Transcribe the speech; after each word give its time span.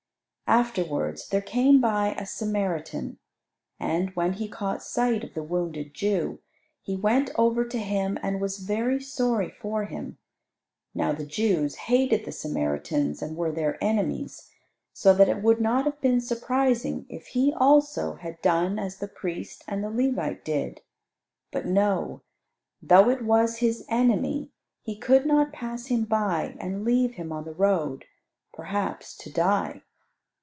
Afterwards 0.47 1.29
there 1.29 1.39
came 1.39 1.79
by 1.79 2.09
a 2.15 2.25
Samaritan, 2.25 3.19
and, 3.79 4.09
when 4.17 4.33
he 4.33 4.49
caught 4.49 4.83
sight 4.83 5.23
of 5.23 5.33
the 5.33 5.43
wounded 5.43 5.93
Jew, 5.93 6.39
he 6.81 6.93
went 6.97 7.29
over 7.39 7.63
to 7.63 7.77
him 7.79 8.19
and 8.21 8.41
was 8.41 8.57
very 8.59 8.99
sorry 8.99 9.49
for 9.49 9.85
him. 9.85 10.17
Now 10.93 11.13
the 11.13 11.25
Jews 11.25 11.75
hated 11.75 12.25
the 12.25 12.33
Samaritans, 12.33 13.21
and 13.21 13.37
were 13.37 13.53
their 13.53 13.81
enemies, 13.81 14.49
so 14.91 15.13
that 15.13 15.29
it 15.29 15.41
would 15.41 15.61
not 15.61 15.85
have 15.85 16.01
been 16.01 16.19
surprising 16.19 17.05
if 17.07 17.27
he, 17.27 17.53
also, 17.53 18.15
had 18.15 18.41
done 18.41 18.77
as 18.77 18.97
the 18.97 19.07
priest 19.07 19.63
and 19.69 19.81
the 19.81 19.89
Levite 19.89 20.43
did. 20.43 20.81
But, 21.53 21.65
no! 21.65 22.23
Though 22.81 23.09
it 23.09 23.21
was 23.21 23.59
his 23.59 23.85
enemy, 23.87 24.51
he 24.81 24.97
could 24.97 25.25
not 25.25 25.53
pass 25.53 25.85
him 25.85 26.03
by 26.03 26.57
and 26.59 26.83
leave 26.83 27.13
him 27.13 27.31
on 27.31 27.45
the 27.45 27.53
road, 27.55 28.03
perhaps 28.53 29.15
to 29.19 29.31
die. 29.31 29.83